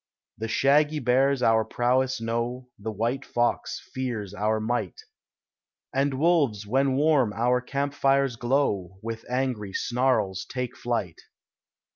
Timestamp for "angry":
9.29-9.73